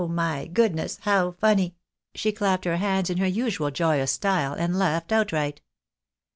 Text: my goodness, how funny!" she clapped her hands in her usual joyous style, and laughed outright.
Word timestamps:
my 0.09 0.47
goodness, 0.47 0.97
how 1.03 1.29
funny!" 1.33 1.75
she 2.15 2.31
clapped 2.31 2.65
her 2.65 2.77
hands 2.77 3.11
in 3.11 3.19
her 3.19 3.27
usual 3.27 3.69
joyous 3.69 4.11
style, 4.11 4.53
and 4.53 4.79
laughed 4.79 5.11
outright. 5.11 5.61